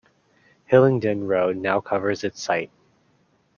[0.65, 2.71] Hillingdon Road now covers its site.